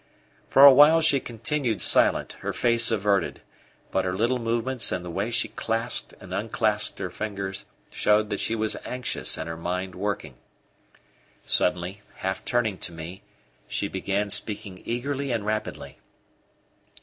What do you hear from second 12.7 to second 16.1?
to me, she began speaking eagerly and rapidly.